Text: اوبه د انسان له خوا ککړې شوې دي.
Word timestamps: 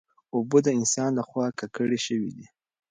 اوبه 0.35 0.59
د 0.65 0.67
انسان 0.79 1.09
له 1.17 1.23
خوا 1.29 1.45
ککړې 1.59 1.99
شوې 2.05 2.29
دي. 2.35 2.45